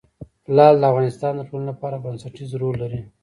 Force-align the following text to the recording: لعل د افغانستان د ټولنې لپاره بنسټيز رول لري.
لعل 0.55 0.75
د 0.79 0.83
افغانستان 0.91 1.33
د 1.35 1.41
ټولنې 1.49 1.67
لپاره 1.71 2.01
بنسټيز 2.03 2.49
رول 2.61 2.75
لري. 2.83 3.01